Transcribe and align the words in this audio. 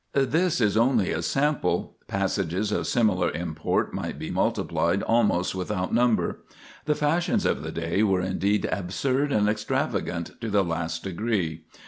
This 0.13 0.59
is 0.59 0.77
only 0.77 1.11
a 1.11 1.21
sample; 1.21 1.95
passages 2.07 2.71
of 2.71 2.87
similar 2.87 3.29
import 3.29 3.93
might 3.93 4.17
be 4.17 4.31
multiplied 4.31 5.03
almost 5.03 5.53
without 5.53 5.93
number. 5.93 6.39
The 6.85 6.95
fashions 6.95 7.45
of 7.45 7.61
the 7.61 7.71
day 7.71 8.01
were 8.01 8.19
indeed 8.21 8.67
absurd 8.71 9.31
and 9.31 9.47
extravagant 9.47 10.41
to 10.41 10.49
the 10.49 10.63
last 10.63 11.03
degree. 11.03 11.65